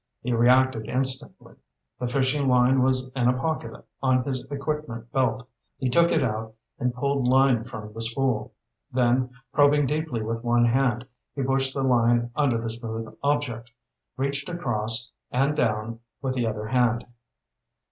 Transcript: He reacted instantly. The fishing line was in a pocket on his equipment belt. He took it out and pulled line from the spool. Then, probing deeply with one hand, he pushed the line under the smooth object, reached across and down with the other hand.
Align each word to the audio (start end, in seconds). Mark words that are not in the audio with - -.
He 0.23 0.33
reacted 0.33 0.87
instantly. 0.89 1.53
The 1.99 2.07
fishing 2.07 2.47
line 2.47 2.81
was 2.81 3.09
in 3.15 3.27
a 3.27 3.37
pocket 3.39 3.85
on 4.01 4.23
his 4.23 4.43
equipment 4.45 5.11
belt. 5.11 5.47
He 5.77 5.91
took 5.91 6.11
it 6.11 6.23
out 6.23 6.55
and 6.79 6.91
pulled 6.91 7.27
line 7.27 7.65
from 7.65 7.93
the 7.93 8.01
spool. 8.01 8.51
Then, 8.91 9.29
probing 9.53 9.85
deeply 9.85 10.23
with 10.23 10.43
one 10.43 10.65
hand, 10.65 11.05
he 11.35 11.43
pushed 11.43 11.75
the 11.75 11.83
line 11.83 12.31
under 12.35 12.57
the 12.59 12.71
smooth 12.71 13.15
object, 13.21 13.69
reached 14.17 14.49
across 14.49 15.11
and 15.31 15.55
down 15.55 15.99
with 16.19 16.33
the 16.33 16.47
other 16.47 16.65
hand. 16.65 17.05